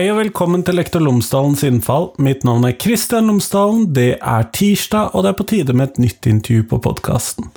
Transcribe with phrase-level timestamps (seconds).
[0.00, 2.06] Hei og velkommen til Lektor Lomsdalens innfall.
[2.24, 3.82] Mitt navn er Kristian Lomsdalen.
[3.92, 7.50] Det er tirsdag, og det er på tide med et nytt intervju på podkasten.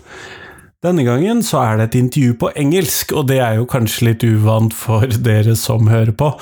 [0.83, 4.27] Denne gangen så er det et intervju på engelsk, og det er jo kanskje litt
[4.27, 6.33] uvant for dere som hører på,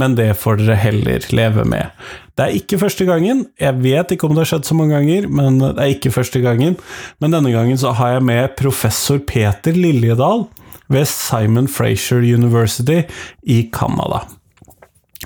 [0.00, 1.92] men det får dere heller leve med.
[2.40, 5.28] Det er ikke første gangen, jeg vet ikke om det har skjedd så mange ganger,
[5.28, 6.80] men det er ikke første gangen.
[7.20, 10.48] Men denne gangen så har jeg med professor Peter Liljedal
[10.88, 13.02] ved Simon Frazier University
[13.44, 14.24] i Canada.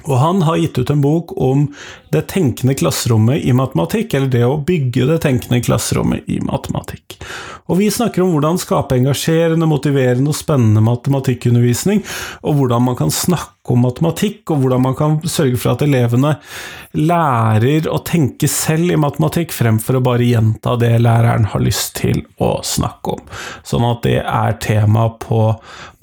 [0.04, 1.68] Og han har gitt ut en bok om
[2.14, 7.18] det tenkende klasserommet i matematikk, eller det å bygge det tenkende klasserommet i matematikk.
[7.64, 12.02] Og vi snakker om hvordan skape engasjerende, motiverende og spennende matematikkundervisning,
[12.44, 16.34] og hvordan man kan snakke om matematikk, og hvordan man kan sørge for at elevene
[17.00, 22.20] lærer å tenke selv i matematikk, fremfor å bare gjenta det læreren har lyst til
[22.36, 23.24] å snakke om.
[23.64, 25.46] Sånn at det er tema på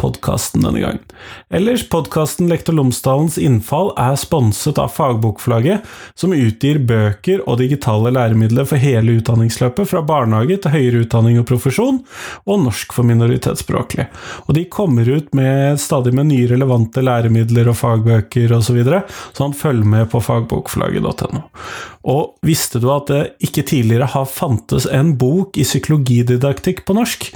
[0.02, 1.06] podkasten denne gangen.
[1.54, 5.86] Ellers, podkasten Lektor Lomsdalens innfall er sponset av Fagbokforlaget,
[6.16, 11.48] som utgir bøker og digitale læremidler for hele utdanningsløpet, fra barnehage til høyere utdanning og
[11.50, 12.02] profesjon,
[12.46, 14.08] og norsk for minoritetsspråklige.
[14.48, 19.02] Og de kommer ut med stadig med nye relevante læremidler og fagbøker osv., så,
[19.34, 21.46] så han følger med på fagbokforlaget.no.
[22.08, 27.28] Og visste du at det ikke tidligere har fantes en bok i psykologididaktikk på norsk?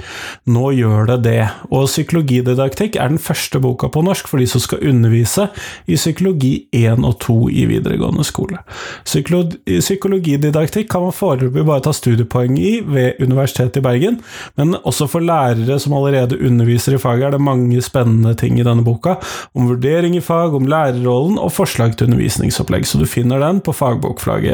[0.50, 4.62] Nå gjør det det, og psykologididaktikk er den første boka på norsk for de som
[4.62, 5.48] skal undervise
[5.86, 8.58] i psykologi 1 og 2 i videregående skole.
[9.06, 14.20] Psykologididaktikk kan man foreløpig bare ta studiepoeng i ved Universitetet i Bergen,
[14.58, 18.66] men også for lærere som allerede underviser i faget, er det mange spennende ting i
[18.66, 19.16] denne boka,
[19.54, 23.72] om vurdering i fag, om lærerrollen og forslag til undervisningsopplegg, så du finner den på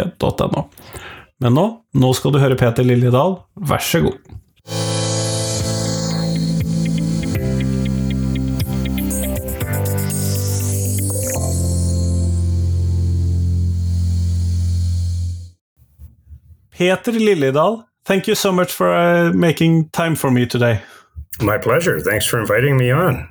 [0.03, 0.69] fagbokflagget.no.
[1.40, 4.18] Men nå, nå skal du høre Peter Liljedal, vær så god.
[16.70, 20.80] Peter Liljedal, thank you so much for uh, making time for me today.
[21.41, 22.01] My pleasure.
[22.01, 23.29] Thanks for inviting me on.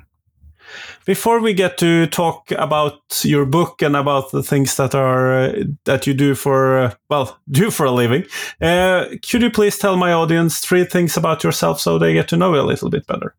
[1.04, 5.64] Before we get to talk about your book and about the things that are uh,
[5.84, 8.24] that you do for uh, well do for a living,
[8.60, 12.36] uh, could you please tell my audience three things about yourself so they get to
[12.36, 13.34] know you a little bit better?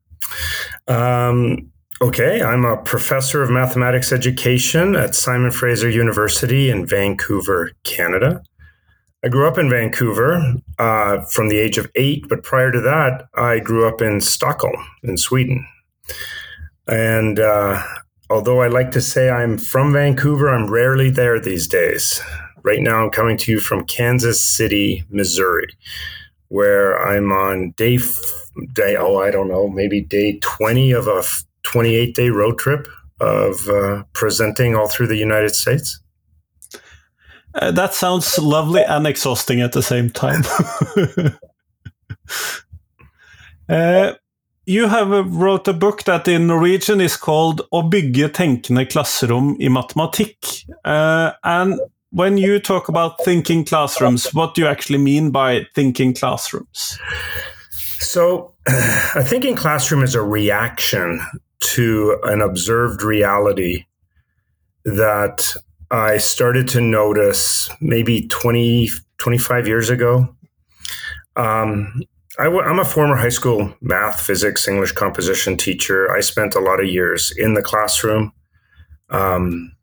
[0.88, 8.43] Um, okay, I'm a professor of mathematics education at Simon Fraser University in Vancouver, Canada.
[9.25, 13.27] I grew up in Vancouver uh, from the age of eight, but prior to that,
[13.35, 15.66] I grew up in Stockholm in Sweden.
[16.88, 17.81] And uh,
[18.29, 22.21] although I like to say I'm from Vancouver, I'm rarely there these days.
[22.63, 25.67] Right now, I'm coming to you from Kansas City, Missouri,
[26.47, 27.99] where I'm on day,
[28.73, 31.23] day oh, I don't know, maybe day 20 of a
[31.63, 32.88] 28 day road trip
[33.19, 35.99] of uh, presenting all through the United States.
[37.55, 40.41] Uh, that sounds lovely and exhausting at the same time.
[43.69, 44.13] uh,
[44.66, 49.68] you have wrote a book that in Norwegian is called Å bygge tenkende klasserom i
[49.68, 50.63] matematikk.
[50.85, 51.79] Uh, and
[52.12, 56.97] when you talk about thinking classrooms, what do you actually mean by thinking classrooms?
[58.00, 61.19] So, a thinking classroom is a reaction
[61.75, 63.85] to an observed reality
[64.85, 65.56] that
[65.91, 70.35] I started to notice maybe 20, 25 years ago.
[71.35, 72.03] Um,
[72.39, 76.11] i w- I'm a former high school math, physics, English composition teacher.
[76.11, 78.33] I spent a lot of years in the classroom.
[79.09, 79.75] Um,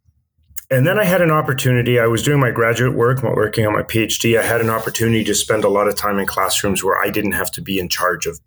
[0.71, 1.99] and then I had an opportunity.
[1.99, 4.39] I was doing my graduate work, working on my PhD.
[4.39, 7.33] I had an opportunity to spend a lot of time in classrooms where I didn't
[7.33, 8.39] have to be in charge of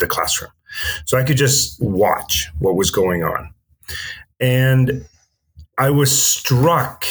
[0.00, 0.50] the classroom.
[1.04, 3.52] So I could just watch what was going on.
[4.40, 5.06] And
[5.76, 7.04] I was struck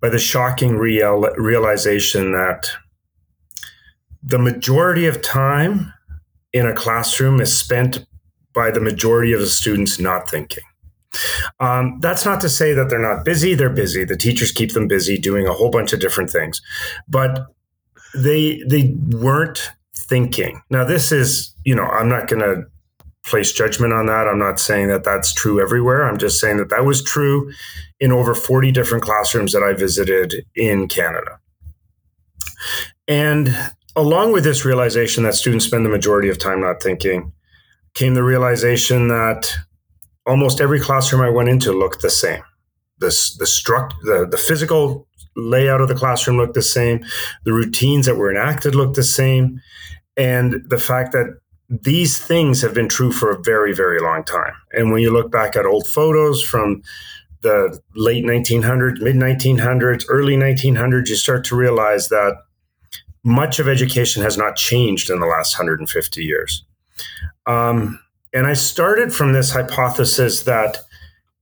[0.00, 2.70] by the shocking real, realization that
[4.28, 5.92] the majority of time
[6.52, 8.06] in a classroom is spent
[8.54, 10.64] by the majority of the students not thinking.
[11.60, 13.54] Um, that's not to say that they're not busy.
[13.54, 14.04] They're busy.
[14.04, 16.60] The teachers keep them busy doing a whole bunch of different things,
[17.08, 17.46] but
[18.14, 20.60] they they weren't thinking.
[20.68, 22.64] Now, this is you know I'm not going to
[23.24, 24.28] place judgment on that.
[24.28, 26.06] I'm not saying that that's true everywhere.
[26.06, 27.50] I'm just saying that that was true
[27.98, 31.38] in over 40 different classrooms that I visited in Canada.
[33.06, 33.54] And
[33.98, 37.32] along with this realization that students spend the majority of time not thinking,
[37.94, 39.52] came the realization that
[40.24, 42.42] almost every classroom I went into looked the same.
[42.98, 47.04] This the struct the, the physical layout of the classroom looked the same,
[47.44, 49.60] the routines that were enacted looked the same,
[50.16, 51.36] and the fact that
[51.68, 54.54] these things have been true for a very, very long time.
[54.72, 56.82] And when you look back at old photos from
[57.42, 62.36] the late 1900s, mid 1900s, early 1900s, you start to realize that
[63.28, 66.64] much of education has not changed in the last 150 years.
[67.46, 68.00] Um,
[68.32, 70.78] and I started from this hypothesis that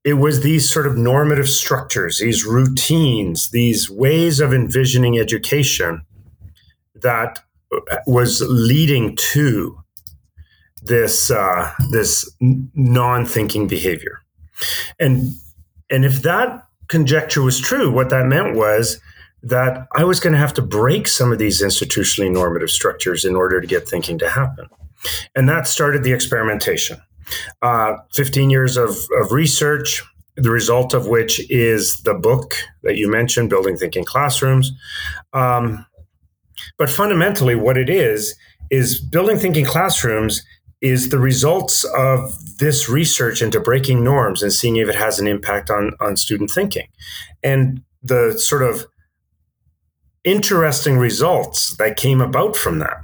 [0.04, 6.02] it was these sort of normative structures, these routines, these ways of envisioning education
[6.94, 7.40] that
[8.06, 9.78] was leading to
[10.82, 14.22] this uh, this non-thinking behavior.
[15.00, 15.32] And
[15.90, 19.00] and if that conjecture was true, what that meant was
[19.42, 23.36] that I was going to have to break some of these institutionally normative structures in
[23.36, 24.66] order to get thinking to happen.
[25.34, 26.98] And that started the experimentation.
[27.62, 30.02] Uh, 15 years of, of research,
[30.36, 34.72] the result of which is the book that you mentioned, Building Thinking Classrooms.
[35.32, 35.86] Um,
[36.78, 38.36] but fundamentally, what it is,
[38.70, 40.42] is Building Thinking Classrooms
[40.80, 45.26] is the results of this research into breaking norms and seeing if it has an
[45.26, 46.86] impact on, on student thinking.
[47.42, 48.86] And the sort of
[50.26, 52.98] interesting results that came about from that.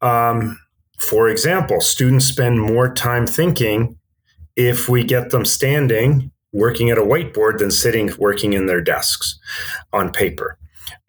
[0.00, 0.58] Um,
[0.98, 3.98] for example, students spend more time thinking
[4.56, 9.38] if we get them standing working at a whiteboard than sitting working in their desks
[9.92, 10.58] on paper.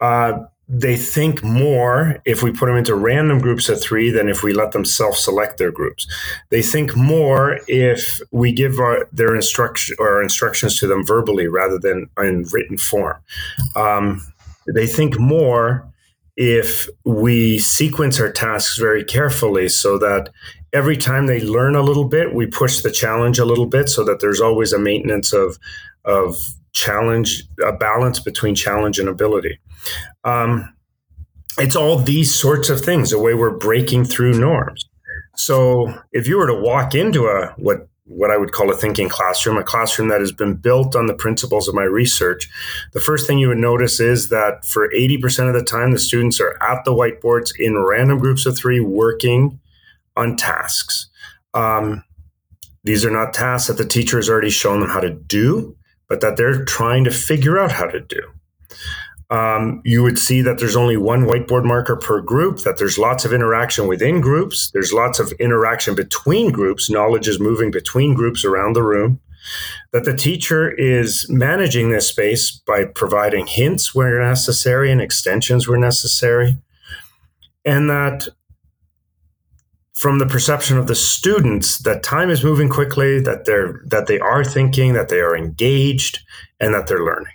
[0.00, 4.42] Uh, they think more if we put them into random groups of three than if
[4.42, 6.06] we let them self-select their groups.
[6.48, 11.78] They think more if we give our, their instruction or instructions to them verbally rather
[11.78, 13.18] than in written form.
[13.76, 14.22] Um,
[14.66, 15.90] they think more
[16.36, 20.30] if we sequence our tasks very carefully so that
[20.72, 24.04] every time they learn a little bit, we push the challenge a little bit so
[24.04, 25.58] that there's always a maintenance of
[26.04, 26.36] of
[26.72, 29.58] challenge, a balance between challenge and ability.
[30.24, 30.74] Um,
[31.56, 34.84] it's all these sorts of things, the way we're breaking through norms.
[35.36, 39.08] So if you were to walk into a what what I would call a thinking
[39.08, 42.48] classroom, a classroom that has been built on the principles of my research,
[42.92, 46.40] the first thing you would notice is that for 80% of the time, the students
[46.40, 49.58] are at the whiteboards in random groups of three working
[50.16, 51.08] on tasks.
[51.54, 52.04] Um,
[52.82, 55.74] these are not tasks that the teacher has already shown them how to do,
[56.08, 58.20] but that they're trying to figure out how to do
[59.34, 63.24] um, you would see that there's only one whiteboard marker per group, that there's lots
[63.24, 68.44] of interaction within groups, there's lots of interaction between groups, knowledge is moving between groups
[68.44, 69.18] around the room,
[69.90, 75.80] that the teacher is managing this space by providing hints where necessary and extensions where
[75.80, 76.56] necessary,
[77.64, 78.28] and that
[79.94, 84.20] from the perception of the students that time is moving quickly that they're that they
[84.20, 86.20] are thinking that they are engaged
[86.60, 87.34] and that they're learning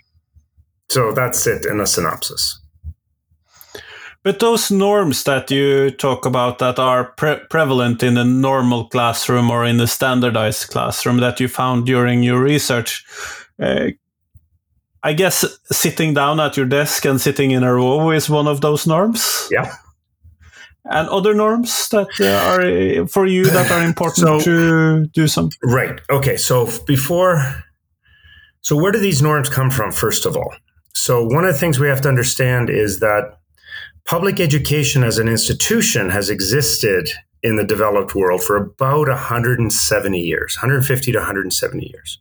[0.90, 2.60] so that's it in a synopsis.
[4.22, 9.50] But those norms that you talk about that are pre prevalent in a normal classroom
[9.50, 13.06] or in a standardized classroom that you found during your research,
[13.62, 13.92] uh,
[15.02, 18.60] I guess sitting down at your desk and sitting in a row is one of
[18.60, 19.48] those norms.
[19.50, 19.72] Yeah.
[20.84, 25.48] And other norms that uh, are for you that are important so, to do some.
[25.62, 25.98] Right.
[26.10, 26.36] Okay.
[26.36, 27.64] So before,
[28.60, 29.92] so where do these norms come from?
[29.92, 30.52] First of all,
[30.94, 33.38] so, one of the things we have to understand is that
[34.04, 37.10] public education as an institution has existed
[37.42, 42.18] in the developed world for about 170 years, 150 to 170 years.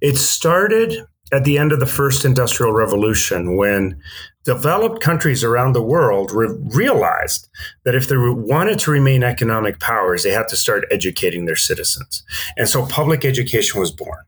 [0.00, 4.00] It started at the end of the first industrial revolution when
[4.44, 7.48] developed countries around the world re- realized
[7.84, 12.22] that if they wanted to remain economic powers, they had to start educating their citizens.
[12.56, 14.20] And so public education was born.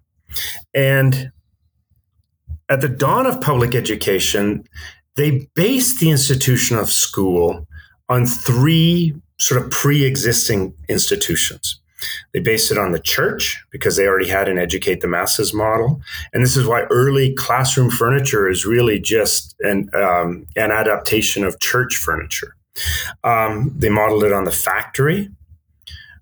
[0.75, 1.31] And
[2.69, 4.65] at the dawn of public education,
[5.17, 7.67] they based the institution of school
[8.09, 11.81] on three sort of pre existing institutions.
[12.33, 16.01] They based it on the church because they already had an educate the masses model.
[16.33, 21.59] And this is why early classroom furniture is really just an, um, an adaptation of
[21.59, 22.55] church furniture.
[23.25, 25.31] Um, they modeled it on the factory,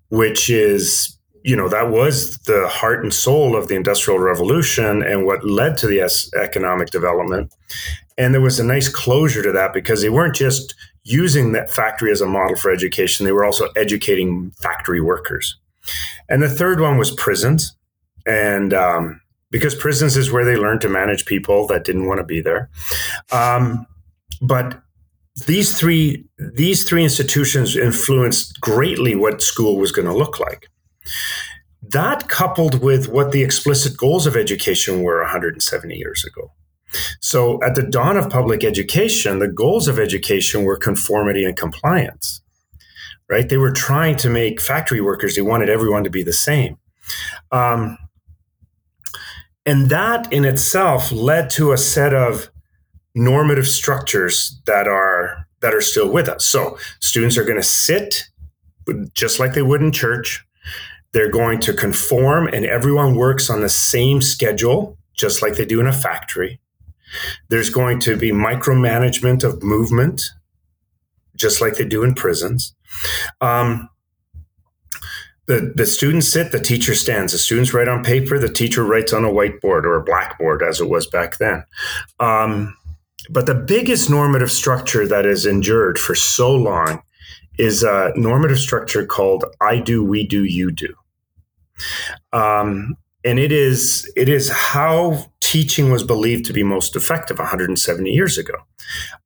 [0.09, 1.14] which is
[1.45, 5.77] you know that was the heart and soul of the industrial revolution and what led
[5.77, 6.01] to the
[6.35, 7.53] economic development.
[8.17, 10.73] And there was a nice closure to that because they weren't just
[11.03, 15.55] using that factory as a model for education they were also educating factory workers.
[16.29, 17.75] And the third one was prisons.
[18.25, 19.21] And um,
[19.51, 22.71] because prisons is where they learned to manage people that didn't want to be there.
[23.31, 23.85] Um,
[24.41, 24.81] but
[25.45, 30.69] these three these three institutions influenced greatly what school was going to look like
[31.81, 36.51] that coupled with what the explicit goals of education were 170 years ago.
[37.21, 42.41] So, at the dawn of public education, the goals of education were conformity and compliance,
[43.29, 43.49] right?
[43.49, 46.77] They were trying to make factory workers, they wanted everyone to be the same.
[47.51, 47.97] Um,
[49.65, 52.49] And that in itself led to a set of
[53.15, 56.45] normative structures that are that are still with us.
[56.45, 58.25] So students are going to sit
[59.13, 60.45] just like they would in church.
[61.15, 65.79] They're going to conform and everyone works on the same schedule just like they do
[65.79, 66.59] in a factory.
[67.47, 70.31] There's going to be micromanagement of movement
[71.37, 72.75] just like they do in prisons.
[73.39, 73.89] Um,
[75.45, 77.31] the, the students sit, the teacher stands.
[77.31, 80.81] The students write on paper, the teacher writes on a whiteboard or a blackboard, as
[80.81, 81.63] it was back then.
[82.19, 82.75] Um,
[83.29, 87.03] but the biggest normative structure that has endured for so long
[87.57, 90.93] is a normative structure called I do, we do, you do.
[92.33, 98.09] Um, and it is it is how teaching was believed to be most effective 170
[98.09, 98.53] years ago.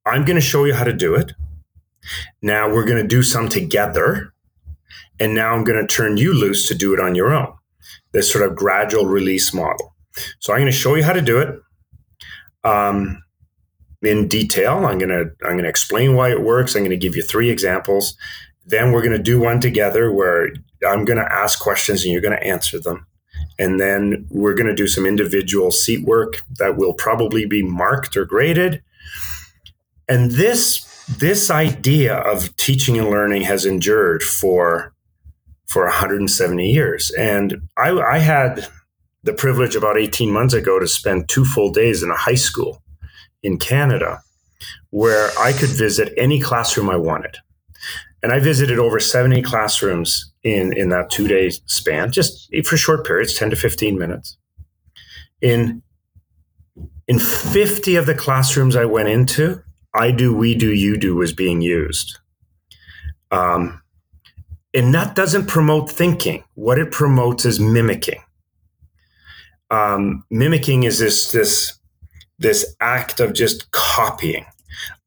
[0.06, 1.34] I'm going to show you how to do it.
[2.42, 4.34] Now we're going to do some together
[5.20, 7.54] and now I'm going to turn you loose to do it on your own.
[8.14, 9.96] This sort of gradual release model.
[10.40, 11.60] So I'm going to show you how to do it
[12.64, 13.22] um,
[14.02, 14.86] in detail.
[14.86, 16.76] I'm to I'm going to explain why it works.
[16.76, 18.18] I'm going to give you three examples.
[18.70, 20.50] Then we're going to do one together where
[20.88, 23.06] I'm going to ask questions and you're going to answer them.
[23.58, 28.16] And then we're going to do some individual seat work that will probably be marked
[28.16, 28.82] or graded.
[30.08, 30.86] And this
[31.18, 34.94] this idea of teaching and learning has endured for
[35.66, 37.12] for 170 years.
[37.12, 38.68] And I, I had
[39.24, 42.82] the privilege about 18 months ago to spend two full days in a high school
[43.44, 44.22] in Canada
[44.90, 47.38] where I could visit any classroom I wanted.
[48.22, 53.06] And I visited over 70 classrooms in, in that two day span, just for short
[53.06, 54.38] periods, 10 to 15 minutes.
[55.42, 55.82] In,
[57.08, 61.34] in 50 of the classrooms I went into, I do, we do, you do was
[61.34, 62.20] being used.
[63.32, 63.82] Um,
[64.74, 66.44] and that doesn't promote thinking.
[66.56, 68.22] What it promotes is mimicking.
[69.72, 71.80] Um, mimicking is this this
[72.40, 74.46] this act of just copying,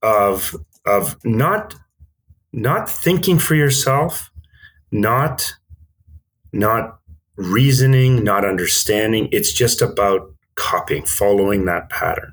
[0.02, 0.54] of
[0.86, 1.74] of not
[2.52, 4.30] not thinking for yourself,
[4.90, 5.54] not
[6.52, 6.98] not
[7.36, 9.28] reasoning, not understanding.
[9.32, 12.32] It's just about copying, following that pattern.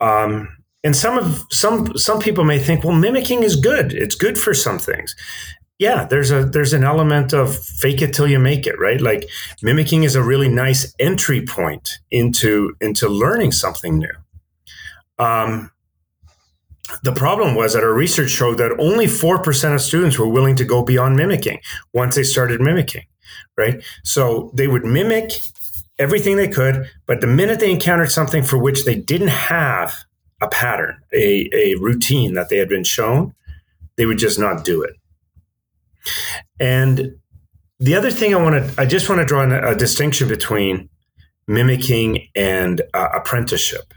[0.00, 3.92] Um, and some of some some people may think, well, mimicking is good.
[3.92, 5.14] It's good for some things
[5.82, 9.28] yeah there's a there's an element of fake it till you make it right like
[9.62, 14.16] mimicking is a really nice entry point into into learning something new
[15.18, 15.70] um,
[17.02, 20.64] the problem was that our research showed that only 4% of students were willing to
[20.64, 21.60] go beyond mimicking
[21.92, 23.04] once they started mimicking
[23.56, 25.32] right so they would mimic
[25.98, 29.94] everything they could but the minute they encountered something for which they didn't have
[30.40, 33.34] a pattern a, a routine that they had been shown
[33.96, 34.94] they would just not do it
[36.58, 37.14] and
[37.82, 40.88] the other thing I want to, I just want to draw a, distinction between
[41.48, 43.92] mimicking and uh, apprenticeship.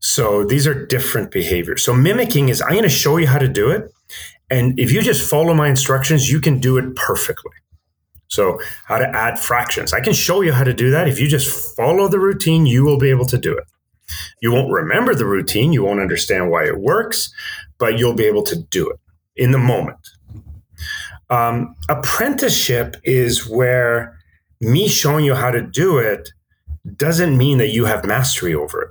[0.00, 1.84] So these are different behaviors.
[1.84, 3.90] So mimicking is I'm going to show you how to do it.
[4.50, 7.52] And if you just follow my instructions, you can do it perfectly.
[8.28, 9.92] So, how to add fractions.
[9.92, 11.06] I can show you how to do that.
[11.06, 13.64] If you just follow the routine, you will be able to do it.
[14.40, 17.32] You won't remember the routine, you won't understand why it works,
[17.78, 18.98] but you'll be able to do it
[19.36, 19.98] in the moment.
[21.30, 24.18] Um, apprenticeship is where
[24.60, 26.30] me showing you how to do it
[26.96, 28.90] doesn't mean that you have mastery over it.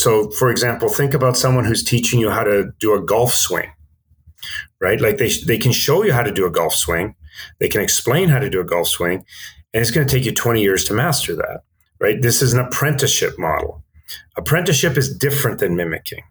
[0.00, 3.70] So, for example, think about someone who's teaching you how to do a golf swing,
[4.80, 4.98] right?
[4.98, 7.14] Like they, they can show you how to do a golf swing,
[7.58, 9.26] they can explain how to do a golf swing,
[9.74, 11.64] and it's going to take you 20 years to master that,
[12.00, 12.22] right?
[12.22, 13.84] This is an apprenticeship model.
[14.38, 16.22] Apprenticeship is different than mimicking.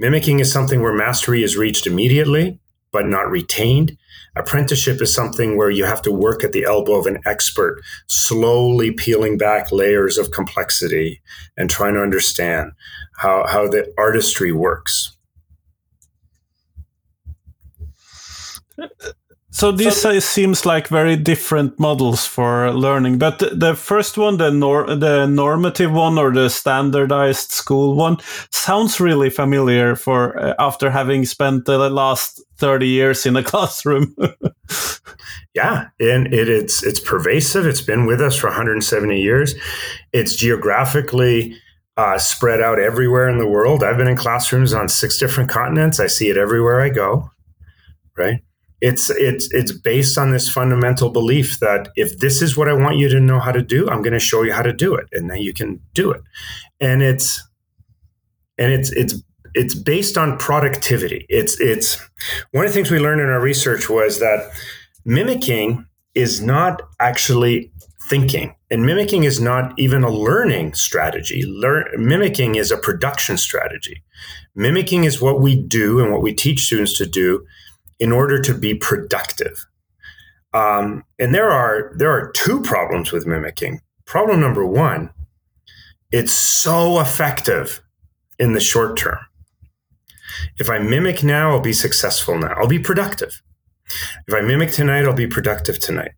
[0.00, 2.58] Mimicking is something where mastery is reached immediately,
[2.90, 3.96] but not retained.
[4.36, 8.90] Apprenticeship is something where you have to work at the elbow of an expert, slowly
[8.90, 11.22] peeling back layers of complexity
[11.56, 12.72] and trying to understand
[13.16, 15.16] how, how the artistry works.
[19.56, 24.36] So this so, uh, seems like very different models for learning, but the first one,
[24.36, 28.18] the nor the normative one or the standardized school one,
[28.50, 34.14] sounds really familiar for uh, after having spent the last thirty years in a classroom.
[35.54, 37.66] yeah, and it, it's it's pervasive.
[37.66, 39.54] It's been with us for 170 years.
[40.12, 41.56] It's geographically
[41.96, 43.82] uh, spread out everywhere in the world.
[43.82, 45.98] I've been in classrooms on six different continents.
[45.98, 47.30] I see it everywhere I go.
[48.18, 48.42] Right
[48.80, 52.98] it's it's it's based on this fundamental belief that if this is what I want
[52.98, 55.06] you to know how to do, I'm going to show you how to do it,
[55.12, 56.22] and then you can do it.
[56.80, 57.42] And it's
[58.58, 59.14] and it's it's
[59.54, 61.24] it's based on productivity.
[61.28, 61.98] It's it's
[62.52, 64.50] one of the things we learned in our research was that
[65.04, 67.72] mimicking is not actually
[68.08, 68.54] thinking.
[68.70, 71.44] And mimicking is not even a learning strategy.
[71.46, 74.02] Learn, mimicking is a production strategy.
[74.54, 77.44] Mimicking is what we do and what we teach students to do
[77.98, 79.66] in order to be productive.
[80.52, 83.80] Um, and there are there are two problems with mimicking.
[84.04, 85.10] Problem number one,
[86.10, 87.82] it's so effective
[88.38, 89.18] in the short term.
[90.58, 92.54] If I mimic now, I'll be successful now.
[92.56, 93.42] I'll be productive.
[94.26, 96.12] If I mimic tonight, I'll be productive tonight.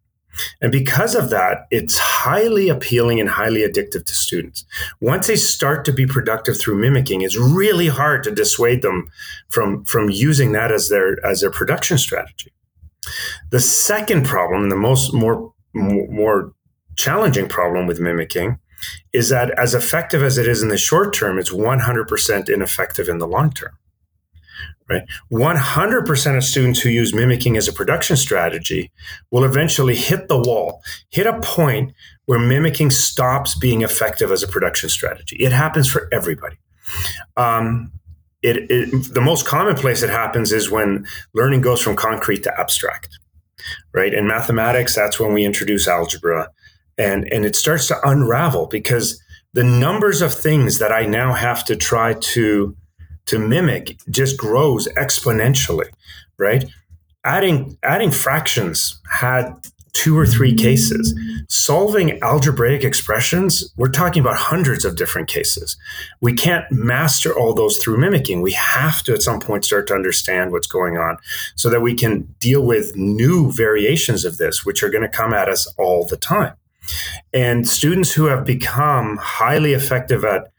[0.61, 4.64] And because of that, it's highly appealing and highly addictive to students.
[5.00, 9.10] Once they start to be productive through mimicking, it's really hard to dissuade them
[9.48, 12.52] from, from using that as their as their production strategy.
[13.50, 16.52] The second problem, the most more more
[16.96, 18.58] challenging problem with mimicking,
[19.12, 23.18] is that as effective as it is in the short term, it's 100% ineffective in
[23.18, 23.78] the long term
[24.88, 25.02] right?
[25.30, 28.90] 100% of students who use mimicking as a production strategy
[29.30, 31.92] will eventually hit the wall, hit a point
[32.25, 35.37] where mimicking stops being effective as a production strategy.
[35.37, 36.57] It happens for everybody.
[37.37, 37.92] Um,
[38.42, 42.61] it, it, the most common place it happens is when learning goes from concrete to
[42.61, 43.18] abstract,
[43.92, 44.14] right?
[44.14, 46.49] In mathematics, that's when we introduce algebra,
[46.97, 49.21] and and it starts to unravel because
[49.54, 52.76] the numbers of things that I now have to try to
[53.28, 55.88] to mimic just grows exponentially,
[56.38, 56.64] right?
[57.25, 59.54] Adding adding fractions had
[59.92, 61.12] two or three cases.
[61.49, 65.76] Solving algebraic expressions, we're talking about hundreds of different cases.
[66.20, 68.40] We can't master all those through mimicking.
[68.40, 71.16] We have to at some point start to understand what's going on
[71.56, 75.35] so that we can deal with new variations of this, which are going to come
[75.35, 76.54] at us all the time.
[77.35, 80.52] And students who have become highly effective at,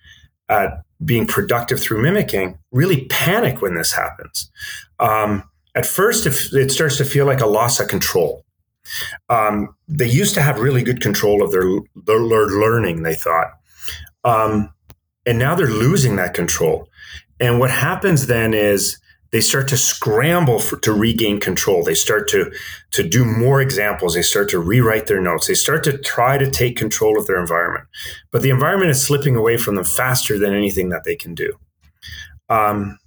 [0.50, 4.51] at being productive through mimicking really panic when this happens.
[5.00, 5.44] Um,
[5.75, 8.44] at first, it starts to feel like a loss of control.
[9.29, 11.64] Um, they used to have really good control of their,
[12.05, 13.51] their learning, they thought.
[14.24, 14.74] Um,
[15.25, 16.90] and now they're losing that control.
[17.40, 19.00] And what happens then is
[19.31, 21.83] they start to scramble for, to regain control.
[21.83, 22.51] They start to
[22.92, 24.15] to do more examples.
[24.15, 25.48] They start to rewrite their notes.
[25.48, 27.85] They start to try to take control of their environment,
[28.31, 31.53] but the environment is slipping away from them faster than anything that they can do.
[32.50, 32.98] Um,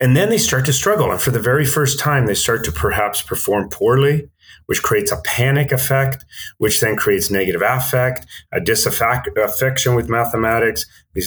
[0.00, 2.72] and then they start to struggle, and for the very first time, they start to
[2.72, 4.30] perhaps perform poorly,
[4.66, 6.24] which creates a panic effect,
[6.58, 10.86] which then creates negative affect, a disaffection with mathematics.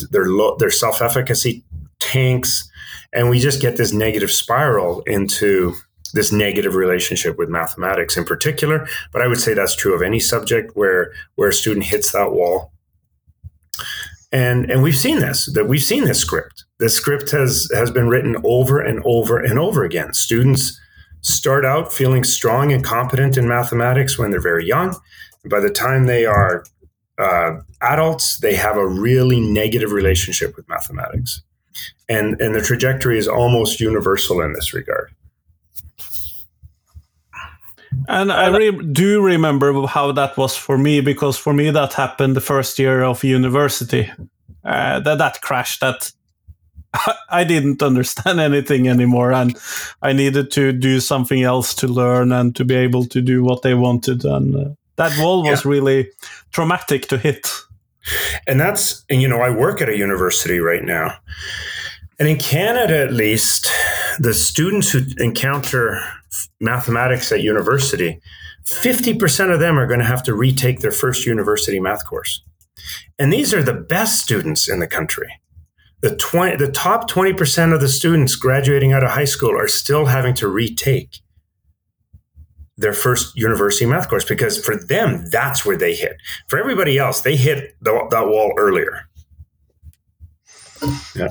[0.09, 1.63] Their their self efficacy
[1.99, 2.70] tanks
[3.13, 5.73] and we just get this negative spiral into
[6.13, 8.87] this negative relationship with mathematics in particular.
[9.11, 12.31] But I would say that's true of any subject where where a student hits that
[12.31, 12.71] wall.
[14.31, 16.65] And and we've seen this that we've seen this script.
[16.79, 20.13] This script has has been written over and over and over again.
[20.13, 20.79] Students
[21.21, 24.95] start out feeling strong and competent in mathematics when they're very young.
[25.49, 26.63] By the time they are
[27.17, 31.41] uh, adults, they have a really negative relationship with mathematics
[32.09, 35.11] and and the trajectory is almost universal in this regard.
[38.07, 42.35] And I re- do remember how that was for me because for me that happened
[42.35, 44.09] the first year of university.
[44.63, 46.11] Uh, that that crash That
[47.29, 49.57] I didn't understand anything anymore, and
[50.01, 53.61] I needed to do something else to learn and to be able to do what
[53.61, 54.25] they wanted.
[54.25, 55.71] And uh, that wall was yeah.
[55.71, 56.09] really
[56.51, 57.49] traumatic to hit.
[58.47, 61.15] And that's, and you know, I work at a university right now.
[62.19, 63.71] And in Canada, at least,
[64.19, 66.01] the students who encounter
[66.59, 68.21] mathematics at university,
[68.65, 72.43] 50% of them are going to have to retake their first university math course.
[73.17, 75.39] And these are the best students in the country.
[76.01, 80.05] The, 20, the top 20% of the students graduating out of high school are still
[80.05, 81.21] having to retake
[82.81, 86.17] their first university math course because for them that's where they hit.
[86.47, 89.07] For everybody else they hit the, that wall earlier.
[91.15, 91.29] Yeah.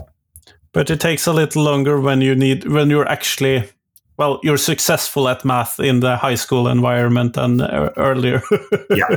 [0.72, 3.68] But it takes a little longer when you need when you're actually
[4.16, 8.42] well you're successful at math in the high school environment and uh, earlier.
[8.90, 9.08] Yeah.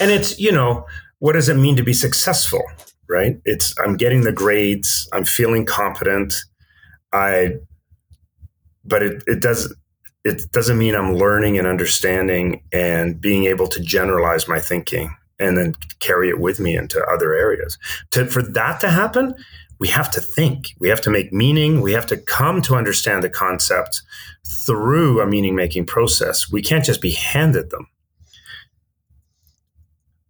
[0.00, 0.86] And it's you know
[1.18, 2.62] what does it mean to be successful
[3.08, 3.36] right?
[3.44, 6.34] It's i'm getting the grades i'm feeling competent.
[7.12, 7.58] I
[8.84, 9.74] but it, it does
[10.24, 15.58] it doesn't mean I'm learning and understanding and being able to generalize my thinking and
[15.58, 17.76] then carry it with me into other areas.
[18.12, 19.34] To, for that to happen,
[19.78, 23.22] we have to think, we have to make meaning, we have to come to understand
[23.22, 24.02] the concept
[24.46, 26.50] through a meaning making process.
[26.50, 27.88] We can't just be handed them.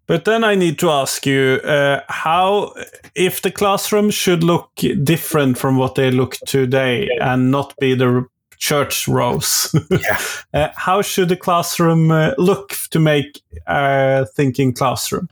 [0.06, 2.74] But then I need to ask you uh, how,
[3.14, 4.70] if the classroom should look
[5.02, 8.26] different from what they look today and not be the
[8.64, 9.74] church rows.
[9.90, 10.20] Yeah.
[10.54, 15.28] uh, how should the classroom uh, look to make a thinking classroom?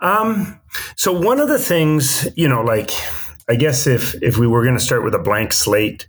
[0.00, 0.60] Um,
[0.96, 2.90] so one of the things, you know, like
[3.48, 6.08] I guess if if we were going to start with a blank slate,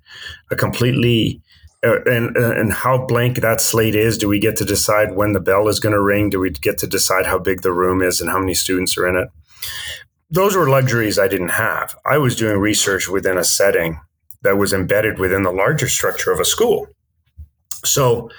[0.52, 1.41] a completely
[1.82, 5.32] uh, and uh, and how blank that slate is, do we get to decide when
[5.32, 6.30] the bell is going to ring?
[6.30, 9.08] Do we get to decide how big the room is and how many students are
[9.08, 9.30] in it?
[10.30, 11.95] Those were luxuries I didn't have.
[12.06, 14.00] I was doing research within a setting
[14.43, 16.88] that was embedded within the larger structure of a school.
[17.84, 18.30] So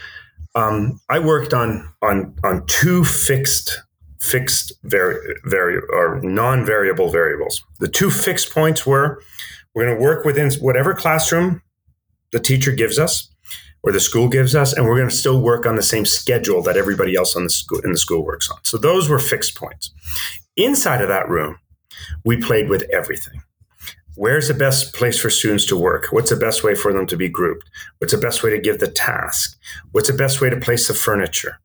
[0.55, 3.81] um, I worked on on on two fixed
[4.21, 7.63] fixed vari, vari or non-variable variables.
[7.81, 9.21] The two fixed points were
[9.75, 11.63] we're going to work within whatever classroom
[12.31, 13.29] the teacher gives us
[13.83, 16.63] or the school gives us, and we're going to still work on the same schedule
[16.63, 18.59] that everybody else on the school in the school works on.
[18.63, 19.91] So those were fixed points.
[20.57, 21.59] Inside of that room,
[22.25, 23.43] we played with everything.
[24.15, 26.09] Where's the best place for students to work?
[26.11, 27.69] What's the best way for them to be grouped?
[27.99, 29.59] What's the best way to give the task?
[29.93, 31.59] What's the best way to place the furniture?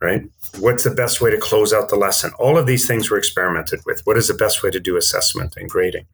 [0.00, 0.22] Right?
[0.58, 2.32] What's the best way to close out the lesson?
[2.38, 4.00] All of these things were experimented with.
[4.04, 6.06] What is the best way to do assessment and grading?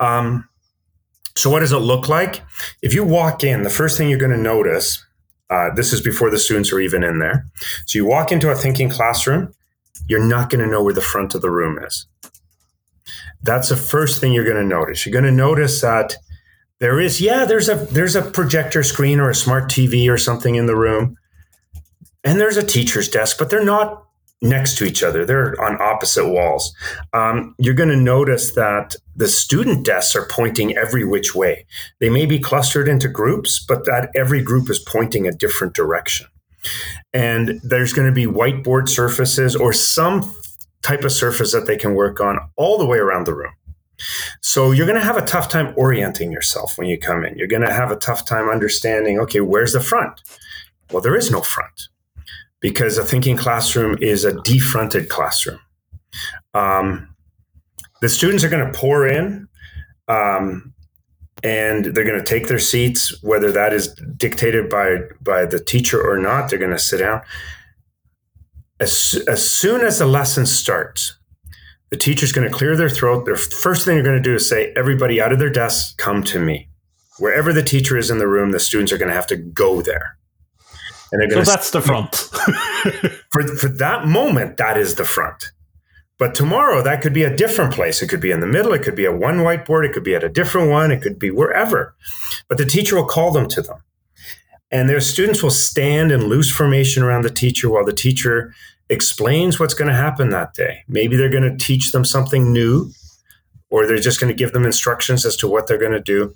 [0.00, 0.48] Um,
[1.36, 2.42] so, what does it look like?
[2.82, 5.04] If you walk in, the first thing you're going to notice
[5.50, 7.46] uh, this is before the students are even in there.
[7.86, 9.54] So, you walk into a thinking classroom,
[10.08, 12.06] you're not going to know where the front of the room is.
[13.42, 15.06] That's the first thing you're going to notice.
[15.06, 16.16] You're going to notice that
[16.80, 20.54] there is, yeah, there's a there's a projector screen or a smart TV or something
[20.54, 21.16] in the room,
[22.22, 24.04] and there's a teacher's desk, but they're not
[24.40, 25.24] next to each other.
[25.24, 26.72] They're on opposite walls.
[27.12, 31.66] Um, you're going to notice that the student desks are pointing every which way.
[31.98, 36.28] They may be clustered into groups, but that every group is pointing a different direction.
[37.12, 40.32] And there's going to be whiteboard surfaces or some
[40.82, 43.52] type of surface that they can work on all the way around the room.
[44.40, 47.36] So you're going to have a tough time orienting yourself when you come in.
[47.36, 50.20] You're going to have a tough time understanding, okay, where's the front?
[50.92, 51.88] Well, there is no front
[52.60, 55.60] because a thinking classroom is a defronted classroom.
[56.54, 57.14] Um,
[58.00, 59.48] the students are going to pour in
[60.06, 60.72] um,
[61.42, 66.00] and they're going to take their seats, whether that is dictated by, by the teacher
[66.00, 66.48] or not.
[66.50, 67.22] They're going to sit down.
[68.80, 71.18] As, as soon as the lesson starts,
[71.90, 73.24] the teacher's going to clear their throat.
[73.24, 76.22] Their first thing they're going to do is say, Everybody out of their desks, come
[76.24, 76.68] to me.
[77.18, 79.82] Wherever the teacher is in the room, the students are going to have to go
[79.82, 80.16] there.
[81.10, 82.14] And they're going so that's the front.
[83.32, 85.52] for, for that moment, that is the front.
[86.18, 88.02] But tomorrow, that could be a different place.
[88.02, 88.72] It could be in the middle.
[88.72, 89.86] It could be at one whiteboard.
[89.86, 90.90] It could be at a different one.
[90.90, 91.94] It could be wherever.
[92.48, 93.78] But the teacher will call them to them.
[94.70, 98.54] And their students will stand in loose formation around the teacher while the teacher
[98.90, 100.84] explains what's going to happen that day.
[100.88, 102.90] Maybe they're going to teach them something new,
[103.70, 106.34] or they're just going to give them instructions as to what they're going to do.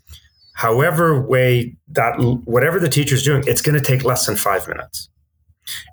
[0.55, 5.09] However way that whatever the teacher's doing it's going to take less than five minutes.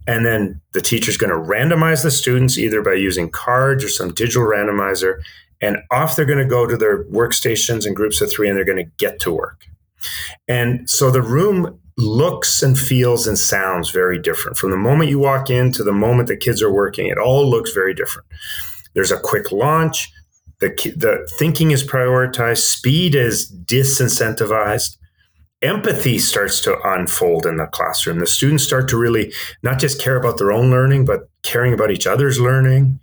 [0.07, 4.13] And then the teacher's going to randomize the students either by using cards or some
[4.13, 5.19] digital randomizer
[5.61, 8.65] and off they're going to go to their workstations in groups of three and they're
[8.65, 9.65] going to get to work.
[10.47, 15.19] And so the room looks and feels and sounds very different from the moment you
[15.19, 18.27] walk in to the moment the kids are working it all looks very different
[18.93, 20.11] there's a quick launch
[20.59, 24.97] the, the thinking is prioritized, speed is disincentivized.
[25.61, 28.19] Empathy starts to unfold in the classroom.
[28.19, 29.33] The students start to really
[29.63, 32.99] not just care about their own learning, but caring about each other's learning.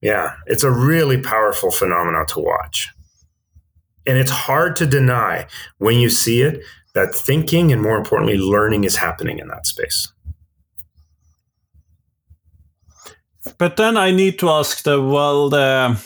[0.00, 2.88] Yeah, it's a really powerful phenomenon to watch.
[4.06, 5.46] And it's hard to deny
[5.78, 6.62] when you see it
[6.94, 10.12] that thinking and more importantly, learning is happening in that space.
[13.58, 16.00] But then I need to ask the well, the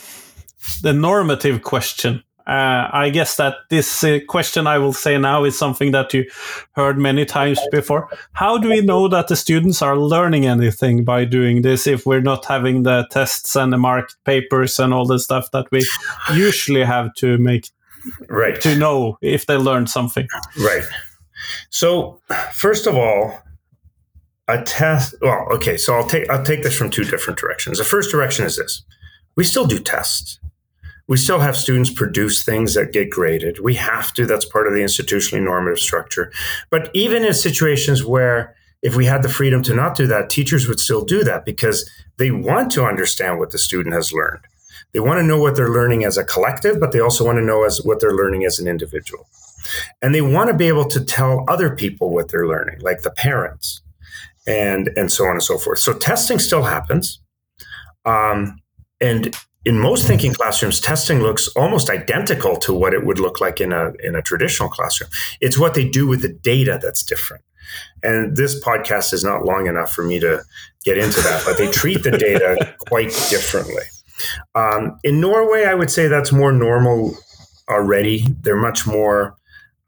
[0.83, 2.23] the normative question.
[2.47, 6.27] Uh, I guess that this uh, question I will say now is something that you
[6.73, 8.09] heard many times before.
[8.33, 12.21] How do we know that the students are learning anything by doing this if we're
[12.21, 15.87] not having the tests and the marked papers and all the stuff that we
[16.35, 17.71] usually have to make
[18.29, 20.27] right to know if they learned something?
[20.59, 20.85] Right.
[21.71, 22.21] So,
[22.53, 23.43] first of all,
[24.49, 25.15] a test.
[25.21, 25.77] Well, okay.
[25.77, 27.79] So I'll take I'll take this from two different directions.
[27.79, 28.83] The first direction is this:
[29.37, 30.39] we still do tests
[31.07, 33.61] we still have students produce things that get graded.
[33.61, 36.33] We have to, that's part of the institutionally normative structure.
[36.71, 40.67] But even in situations where if we had the freedom to not do that, teachers
[40.67, 44.41] would still do that because they want to understand what the student has learned.
[44.93, 47.45] They want to know what they're learning as a collective, but they also want to
[47.45, 49.27] know as what they're learning as an individual.
[50.03, 53.11] And they want to be able to tell other people what they're learning, like the
[53.11, 53.81] parents
[54.47, 55.79] and and so on and so forth.
[55.79, 57.21] So testing still happens.
[58.05, 58.61] Um,
[59.01, 63.61] and in most thinking classrooms, testing looks almost identical to what it would look like
[63.61, 65.11] in a in a traditional classroom.
[65.41, 67.43] It's what they do with the data that's different.
[68.03, 70.43] And this podcast is not long enough for me to
[70.85, 73.85] get into that, but they treat the data quite differently.
[74.55, 77.17] Um, in Norway, I would say that's more normal
[77.69, 78.27] already.
[78.41, 79.37] They're much more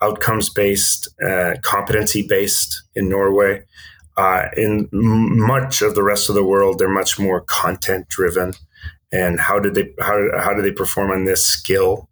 [0.01, 3.63] outcomes based, uh, competency based in Norway.
[4.17, 8.55] Uh, in much of the rest of the world, they're much more content driven.
[9.13, 12.09] And how did they how, how do they perform on this skill?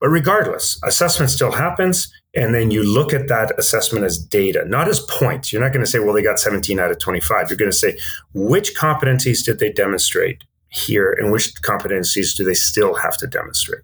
[0.00, 2.12] But regardless, assessment still happens.
[2.34, 5.52] And then you look at that assessment as data, not as points.
[5.52, 7.48] You're not going to say, well, they got 17 out of 25.
[7.48, 7.98] You're going to say,
[8.34, 13.82] which competencies did they demonstrate here and which competencies do they still have to demonstrate?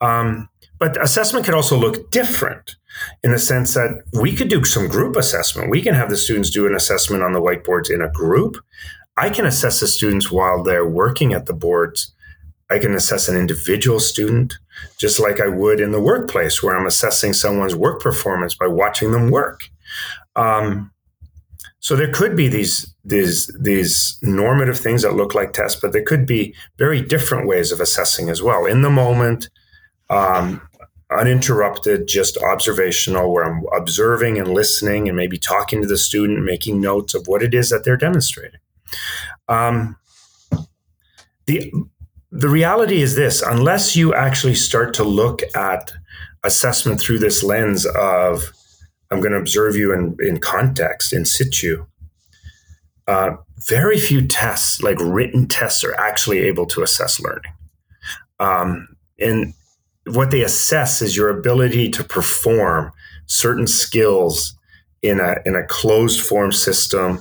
[0.00, 2.76] Um, but assessment could also look different
[3.22, 5.70] in the sense that we could do some group assessment.
[5.70, 8.56] We can have the students do an assessment on the whiteboards in a group.
[9.16, 12.12] I can assess the students while they're working at the boards.
[12.70, 14.54] I can assess an individual student
[14.98, 19.12] just like I would in the workplace where I'm assessing someone's work performance by watching
[19.12, 19.68] them work.
[20.36, 20.91] Um,
[21.82, 26.04] so there could be these these these normative things that look like tests, but there
[26.04, 28.66] could be very different ways of assessing as well.
[28.66, 29.50] In the moment,
[30.08, 30.62] um,
[31.10, 36.80] uninterrupted, just observational, where I'm observing and listening and maybe talking to the student, making
[36.80, 38.60] notes of what it is that they're demonstrating.
[39.48, 39.96] Um,
[41.46, 41.72] the
[42.30, 45.92] the reality is this: unless you actually start to look at
[46.44, 48.52] assessment through this lens of
[49.12, 51.84] I'm going to observe you in, in context, in situ.
[53.06, 53.36] Uh,
[53.68, 57.52] very few tests, like written tests, are actually able to assess learning.
[58.40, 59.52] Um, and
[60.06, 62.92] what they assess is your ability to perform
[63.26, 64.56] certain skills
[65.02, 67.20] in a in a closed form system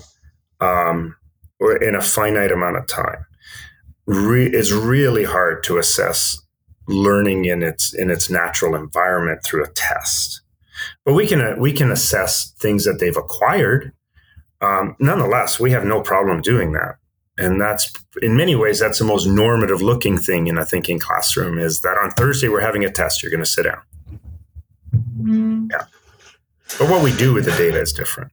[0.62, 1.16] um,
[1.60, 3.26] or in a finite amount of time.
[4.06, 6.42] Re- it's really hard to assess
[6.88, 10.42] learning in its in its natural environment through a test.
[11.06, 13.92] But we can uh, we can assess things that they've acquired.
[14.62, 16.98] Um, nonetheless, we have no problem doing that,
[17.38, 17.92] and that's
[18.22, 21.98] in many ways that's the most normative looking thing in a thinking classroom is that
[21.98, 23.24] on Thursday we're having a test.
[23.24, 23.82] You're going to sit down.
[24.94, 25.68] Mm-hmm.
[25.72, 25.86] Yeah,
[26.78, 28.32] but what we do with the data is different.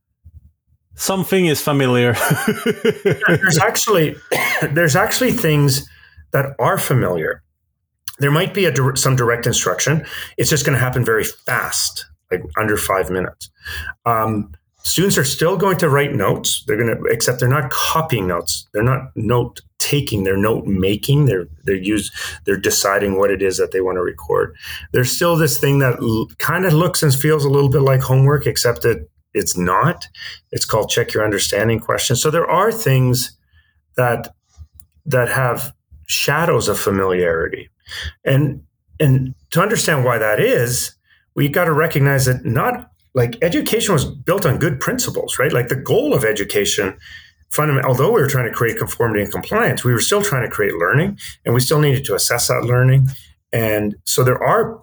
[0.94, 2.14] Something is familiar.
[3.04, 4.16] there's actually
[4.62, 5.88] there's actually things
[6.32, 7.42] that are familiar.
[8.18, 10.04] There might be a, some direct instruction.
[10.36, 13.50] It's just going to happen very fast like under five minutes.
[14.04, 16.64] Um, students are still going to write notes.
[16.66, 18.66] They're going to, except they're not copying notes.
[18.72, 20.24] They're not note taking.
[20.24, 21.26] They're note making.
[21.26, 22.10] They're they're use
[22.44, 24.54] they're deciding what it is that they want to record.
[24.92, 28.00] There's still this thing that l- kind of looks and feels a little bit like
[28.00, 30.08] homework, except that it's not.
[30.50, 32.22] It's called check your understanding questions.
[32.22, 33.36] So there are things
[33.96, 34.34] that
[35.06, 35.72] that have
[36.06, 37.68] shadows of familiarity,
[38.24, 38.62] and
[39.00, 40.94] and to understand why that is
[41.38, 45.52] we got to recognize that not like education was built on good principles, right?
[45.52, 46.98] Like the goal of education,
[47.48, 50.50] fundamental, although we were trying to create conformity and compliance, we were still trying to
[50.50, 53.06] create learning and we still needed to assess that learning.
[53.52, 54.82] And so there are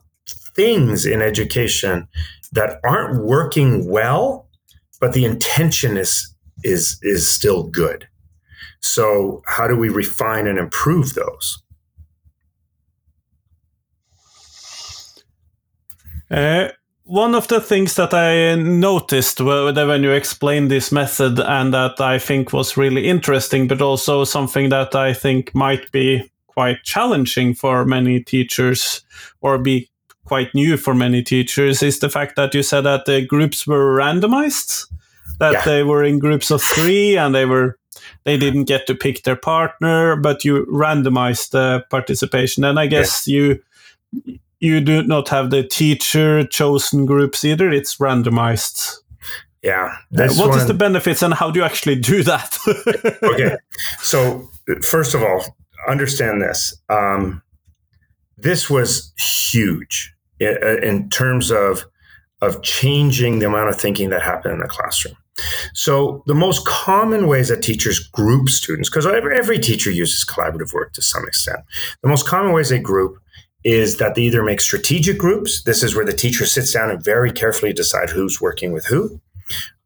[0.55, 2.07] things in education
[2.53, 4.47] that aren't working well,
[5.01, 8.07] but the intention is is is still good.
[8.79, 11.61] So how do we refine and improve those?
[16.29, 16.69] Uh,
[17.03, 22.17] one of the things that I noticed when you explained this method and that I
[22.17, 27.85] think was really interesting, but also something that I think might be quite challenging for
[27.85, 29.01] many teachers
[29.41, 29.89] or be
[30.25, 33.95] quite new for many teachers is the fact that you said that the groups were
[33.95, 34.87] randomized,
[35.39, 35.65] that yeah.
[35.65, 37.77] they were in groups of three and they were
[38.23, 42.63] they didn't get to pick their partner, but you randomized the participation.
[42.63, 43.35] And I guess yeah.
[43.35, 47.71] you you do not have the teacher chosen groups either.
[47.71, 48.97] It's randomized.
[49.61, 49.97] Yeah.
[50.17, 50.59] Uh, what one...
[50.59, 52.57] is the benefits and how do you actually do that?
[53.23, 53.57] okay.
[53.99, 54.49] So
[54.81, 55.43] first of all,
[55.87, 56.75] understand this.
[56.89, 57.41] Um,
[58.37, 61.85] this was huge in, uh, in terms of
[62.41, 65.15] of changing the amount of thinking that happened in the classroom.
[65.73, 70.73] So the most common ways that teachers group students, because every, every teacher uses collaborative
[70.73, 71.59] work to some extent,
[72.01, 73.17] the most common ways they group
[73.65, 75.63] is that they either make strategic groups.
[75.63, 79.19] This is where the teacher sits down and very carefully decide who's working with who,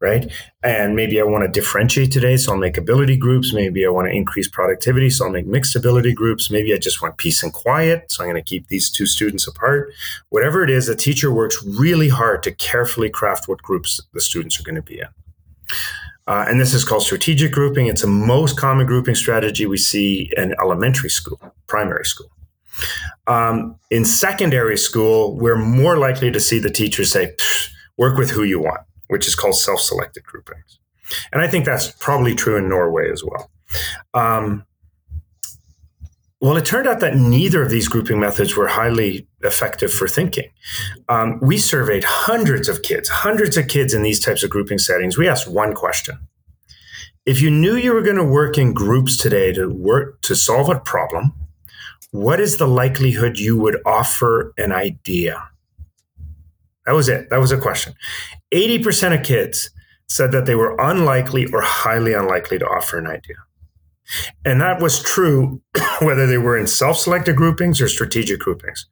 [0.00, 0.30] right?
[0.62, 3.54] And maybe I want to differentiate today, so I'll make ability groups.
[3.54, 6.50] Maybe I want to increase productivity, so I'll make mixed ability groups.
[6.50, 9.48] Maybe I just want peace and quiet, so I'm going to keep these two students
[9.48, 9.90] apart.
[10.28, 14.60] Whatever it is, the teacher works really hard to carefully craft what groups the students
[14.60, 15.08] are going to be in.
[16.26, 17.86] Uh, and this is called strategic grouping.
[17.86, 22.30] It's the most common grouping strategy we see in elementary school primary school.
[23.26, 27.34] Um, in secondary school, we're more likely to see the teacher say,
[27.96, 30.78] work with who you want, which is called self selected groupings.
[31.32, 33.50] And I think that's probably true in Norway as well.
[34.14, 34.64] Um,
[36.40, 40.50] well, it turned out that neither of these grouping methods were highly effective for thinking.
[41.08, 45.18] Um, we surveyed hundreds of kids, hundreds of kids in these types of grouping settings.
[45.18, 46.18] We asked one question.
[47.26, 50.70] If you knew you were going to work in groups today to work to solve
[50.70, 51.34] a problem,
[52.10, 55.48] what is the likelihood you would offer an idea?
[56.86, 57.30] That was it.
[57.30, 57.94] That was a question.
[58.52, 59.70] 80% of kids
[60.08, 63.36] said that they were unlikely or highly unlikely to offer an idea.
[64.44, 65.62] And that was true
[66.00, 68.86] whether they were in self selected groupings or strategic groupings.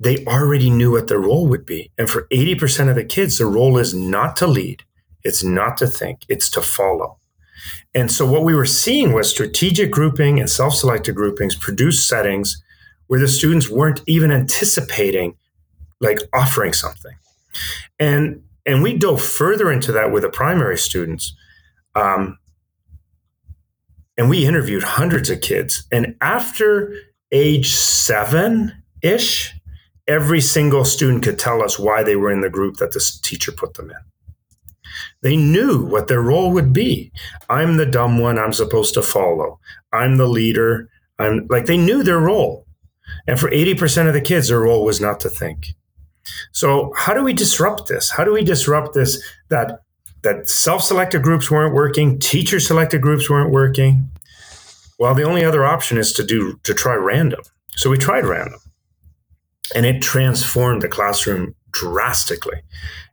[0.00, 1.90] They already knew what their role would be.
[1.98, 4.84] And for 80% of the kids, the role is not to lead,
[5.24, 7.17] it's not to think, it's to follow.
[7.94, 12.62] And so what we were seeing was strategic grouping and self selected groupings produce settings
[13.06, 15.34] where the students weren't even anticipating
[16.00, 17.16] like offering something.
[17.98, 21.34] And and we dove further into that with the primary students.
[21.94, 22.38] Um,
[24.18, 25.86] and we interviewed hundreds of kids.
[25.90, 26.94] And after
[27.32, 29.54] age seven ish,
[30.06, 33.52] every single student could tell us why they were in the group that the teacher
[33.52, 33.96] put them in.
[35.22, 37.12] They knew what their role would be.
[37.48, 39.58] I'm the dumb one I'm supposed to follow.
[39.92, 40.88] I'm the leader.
[41.18, 42.66] I'm like they knew their role.
[43.26, 45.68] And for 80% of the kids, their role was not to think.
[46.52, 48.10] So how do we disrupt this?
[48.10, 49.80] How do we disrupt this that
[50.22, 54.10] that self-selected groups weren't working, teacher-selected groups weren't working.
[54.98, 57.40] Well, the only other option is to do to try random.
[57.76, 58.58] So we tried random,
[59.74, 62.62] and it transformed the classroom drastically.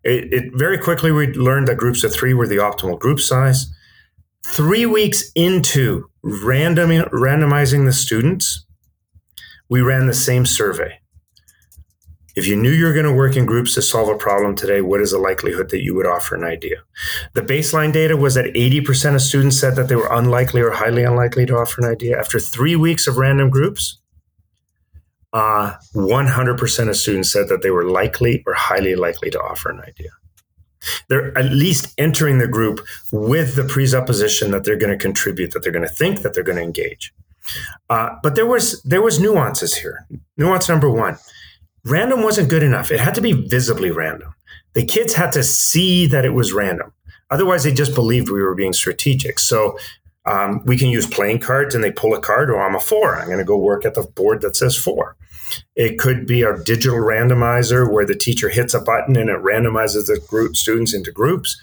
[0.04, 3.68] It, it very quickly we learned that groups of three were the optimal group size.
[4.46, 8.66] Three weeks into random randomizing the students,
[9.70, 11.00] we ran the same survey.
[12.36, 14.82] If you knew you were going to work in groups to solve a problem today,
[14.82, 16.84] what is the likelihood that you would offer an idea?
[17.34, 21.04] The baseline data was that 80% of students said that they were unlikely or highly
[21.04, 22.20] unlikely to offer an idea.
[22.20, 24.00] After three weeks of random groups,
[25.36, 29.82] uh, 100% of students said that they were likely or highly likely to offer an
[29.82, 30.12] idea.
[31.10, 32.80] They're at least entering the group
[33.12, 36.44] with the presupposition that they're going to contribute, that they're going to think, that they're
[36.44, 37.14] going to engage.
[37.90, 40.08] Uh, but there was there was nuances here.
[40.38, 41.18] Nuance number one
[41.84, 42.90] random wasn't good enough.
[42.90, 44.34] It had to be visibly random.
[44.74, 46.94] The kids had to see that it was random.
[47.30, 49.38] Otherwise, they just believed we were being strategic.
[49.38, 49.78] So
[50.26, 52.80] um, we can use playing cards and they pull a card, or oh, I'm a
[52.80, 53.20] four.
[53.20, 55.16] I'm going to go work at the board that says four.
[55.76, 60.08] It could be our digital randomizer where the teacher hits a button and it randomizes
[60.08, 61.60] the group students into groups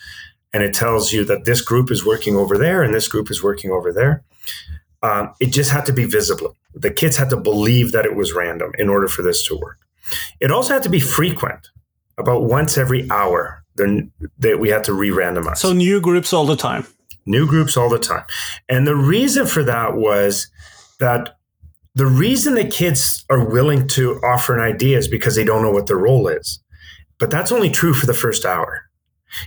[0.53, 3.43] and it tells you that this group is working over there and this group is
[3.43, 4.23] working over there.
[5.03, 6.57] Um, it just had to be visible.
[6.75, 9.79] The kids had to believe that it was random in order for this to work.
[10.41, 11.71] It also had to be frequent,
[12.19, 13.65] about once every hour.
[13.75, 15.57] Then that we had to re-randomize.
[15.57, 16.87] So new groups all the time.
[17.25, 18.25] New groups all the time,
[18.69, 20.49] and the reason for that was
[20.99, 21.39] that
[21.95, 25.71] the reason the kids are willing to offer an idea is because they don't know
[25.71, 26.61] what their role is.
[27.19, 28.83] But that's only true for the first hour.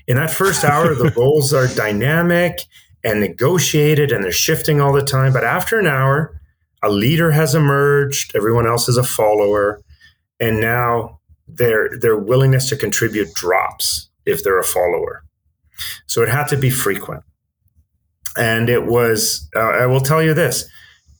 [0.07, 2.61] In that first hour, the roles are dynamic
[3.03, 5.33] and negotiated and they're shifting all the time.
[5.33, 6.39] But after an hour,
[6.83, 9.81] a leader has emerged, everyone else is a follower
[10.39, 15.23] and now their their willingness to contribute drops if they're a follower.
[16.07, 17.23] So it had to be frequent,
[18.37, 19.49] and it was.
[19.55, 20.65] Uh, I will tell you this: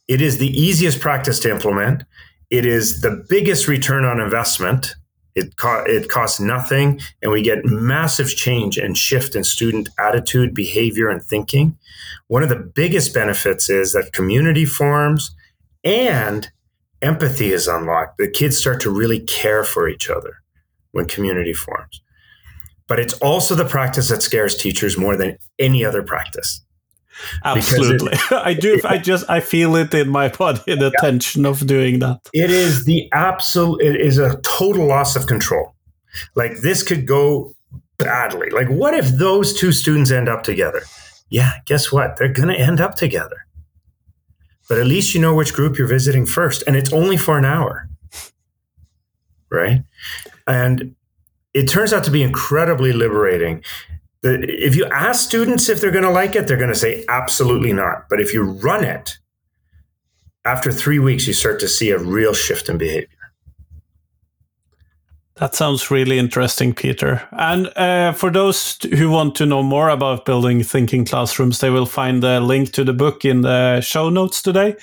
[0.07, 2.03] it is the easiest practice to implement.
[2.49, 4.95] It is the biggest return on investment.
[5.33, 10.53] It, co- it costs nothing, and we get massive change and shift in student attitude,
[10.53, 11.77] behavior, and thinking.
[12.27, 15.35] One of the biggest benefits is that community forms
[15.83, 16.49] and
[17.01, 18.17] empathy is unlocked.
[18.17, 20.41] The kids start to really care for each other
[20.91, 22.01] when community forms.
[22.87, 26.64] But it's also the practice that scares teachers more than any other practice.
[27.43, 28.13] Absolutely.
[28.13, 31.01] It, I do I just I feel it in my body the yeah.
[31.01, 32.21] tension of doing that.
[32.33, 35.73] It is the absolute it is a total loss of control.
[36.35, 37.55] Like this could go
[37.97, 38.49] badly.
[38.49, 40.83] Like what if those two students end up together?
[41.29, 42.17] Yeah, guess what?
[42.17, 43.45] They're going to end up together
[44.67, 47.45] but at least you know which group you're visiting first and it's only for an
[47.45, 47.87] hour
[49.49, 49.83] right
[50.47, 50.95] and
[51.53, 53.63] it turns out to be incredibly liberating
[54.25, 57.73] if you ask students if they're going to like it they're going to say absolutely
[57.73, 58.09] not.
[58.09, 59.17] But if you run it
[60.43, 63.07] after three weeks you start to see a real shift in behavior
[65.37, 67.27] That sounds really interesting, Peter.
[67.33, 71.85] And uh, for those who want to know more about building thinking classrooms, they will
[71.85, 74.77] find the link to the book in the show notes today.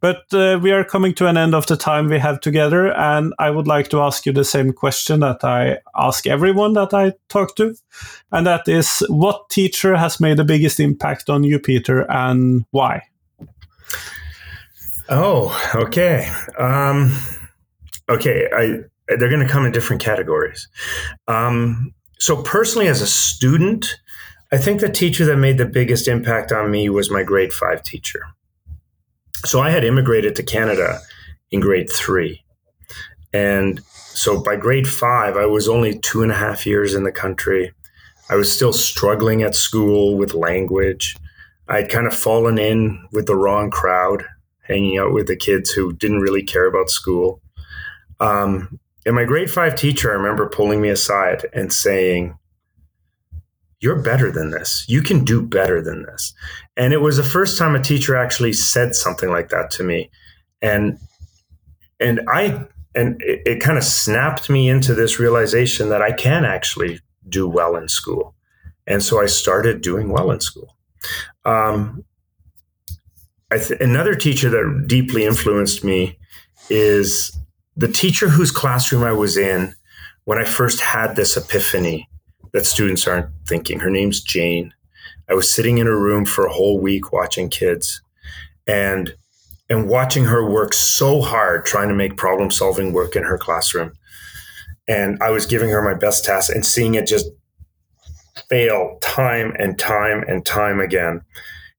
[0.00, 3.34] But uh, we are coming to an end of the time we have together, and
[3.38, 7.12] I would like to ask you the same question that I ask everyone that I
[7.28, 7.74] talk to,
[8.32, 13.02] and that is what teacher has made the biggest impact on you, Peter, and why?
[15.10, 16.32] Oh, okay.
[16.58, 17.14] Um,
[18.08, 20.68] okay, I they're going to come in different categories.
[21.26, 23.86] Um, so, personally, as a student,
[24.52, 27.82] I think the teacher that made the biggest impact on me was my grade five
[27.82, 28.20] teacher.
[29.44, 31.00] So, I had immigrated to Canada
[31.50, 32.44] in grade three.
[33.32, 37.12] And so, by grade five, I was only two and a half years in the
[37.12, 37.72] country.
[38.30, 41.16] I was still struggling at school with language.
[41.68, 44.24] I'd kind of fallen in with the wrong crowd,
[44.62, 47.40] hanging out with the kids who didn't really care about school.
[48.20, 52.38] Um, and my grade five teacher, I remember pulling me aside and saying,
[53.80, 54.84] You're better than this.
[54.88, 56.34] You can do better than this.
[56.76, 60.10] And it was the first time a teacher actually said something like that to me.
[60.60, 60.98] And
[62.00, 66.44] and I and it, it kind of snapped me into this realization that I can
[66.44, 68.34] actually do well in school.
[68.86, 70.76] And so I started doing well in school.
[71.44, 72.04] Um,
[73.52, 76.18] th- another teacher that deeply influenced me
[76.70, 77.37] is
[77.78, 79.72] the teacher whose classroom I was in
[80.24, 82.08] when I first had this epiphany
[82.52, 83.78] that students aren't thinking.
[83.78, 84.74] Her name's Jane.
[85.30, 88.02] I was sitting in her room for a whole week watching kids
[88.66, 89.14] and
[89.70, 93.92] and watching her work so hard trying to make problem solving work in her classroom.
[94.88, 97.28] And I was giving her my best task and seeing it just
[98.48, 101.20] fail time and time and time again.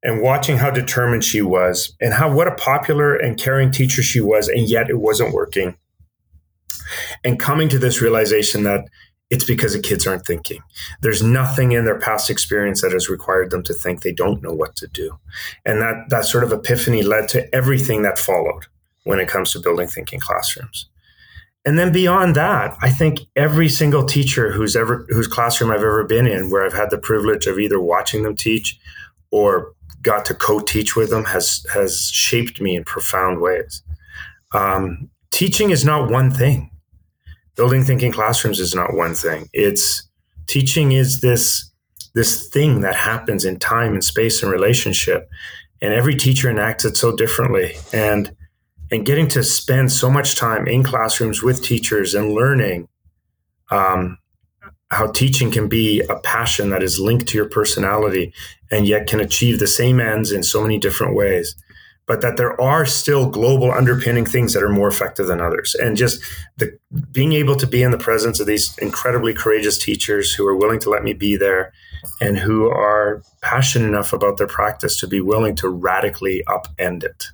[0.02, 4.22] And watching how determined she was and how what a popular and caring teacher she
[4.22, 5.76] was, and yet it wasn't working
[7.24, 8.86] and coming to this realization that
[9.30, 10.62] it's because the kids aren't thinking.
[11.02, 14.02] There's nothing in their past experience that has required them to think.
[14.02, 15.20] They don't know what to do.
[15.66, 18.66] And that, that sort of epiphany led to everything that followed
[19.04, 20.90] when it comes to building thinking classrooms.
[21.66, 26.04] And then beyond that, I think every single teacher who's ever whose classroom I've ever
[26.06, 28.80] been in, where I've had the privilege of either watching them teach
[29.30, 33.84] or got to co-teach with them, has has shaped me in profound ways.
[34.54, 36.72] Um, teaching is not one thing
[37.60, 39.50] building thinking classrooms is not one thing.
[39.52, 40.08] It's
[40.48, 41.70] teaching is this
[42.16, 45.30] this thing that happens in time and space and relationship,
[45.82, 47.74] and every teacher enacts it so differently.
[47.92, 48.34] And
[48.92, 52.88] and getting to spend so much time in classrooms with teachers and learning
[53.72, 54.18] um,
[54.90, 58.34] how teaching can be a passion that is linked to your personality
[58.72, 61.56] and yet can achieve the same ends in so many different ways
[62.10, 65.76] but that there are still global underpinning things that are more effective than others.
[65.76, 66.20] And just
[66.58, 66.76] the
[67.12, 70.80] being able to be in the presence of these incredibly courageous teachers who are willing
[70.80, 71.72] to let me be there
[72.20, 77.26] and who are passionate enough about their practice to be willing to radically upend it.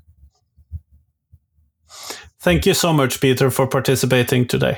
[2.42, 4.78] Thank you so much, Peter, for participating today.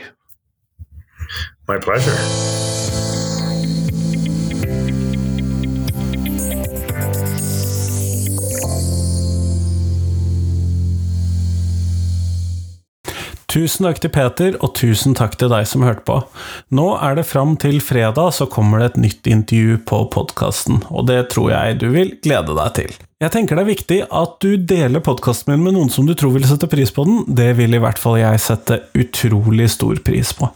[1.67, 2.56] My pleasure.
[13.57, 16.19] Tusen takk til Peter, og tusen takk til deg som hørte på.
[16.77, 21.07] Nå er det fram til fredag, så kommer det et nytt intervju på podkasten, og
[21.09, 22.97] det tror jeg du vil glede deg til.
[23.17, 26.35] Jeg tenker det er viktig at du deler podkasten min med noen som du tror
[26.35, 27.23] vil sette pris på den.
[27.25, 30.51] Det vil i hvert fall jeg sette utrolig stor pris på.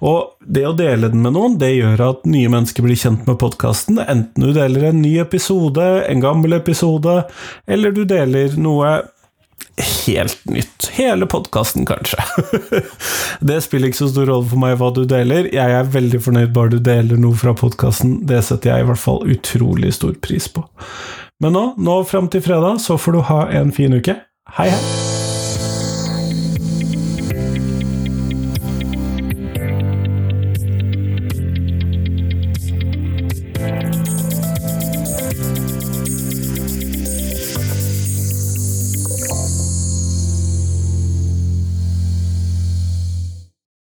[0.00, 3.36] Og det å dele den med noen, det gjør at nye mennesker blir kjent med
[3.42, 7.18] podkasten, enten du deler en ny episode, en gammel episode,
[7.68, 8.94] eller du deler noe
[9.82, 10.88] helt nytt.
[10.92, 12.22] Hele podkasten, kanskje.
[13.40, 15.50] det spiller ikke så stor rolle for meg hva du deler.
[15.52, 18.20] Jeg er veldig fornøyd bare du deler noe fra podkasten.
[18.28, 20.64] Det setter jeg i hvert fall utrolig stor pris på.
[21.44, 24.16] Men nå, nå fram til fredag, så får du ha en fin uke.
[24.56, 25.15] Hei, hei!